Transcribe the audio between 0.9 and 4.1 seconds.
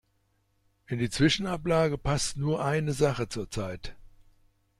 die Zwischenablage passt nur eine Sache zur Zeit.